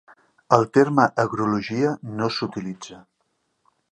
[0.55, 3.01] El terme agrologia no s'utilitza.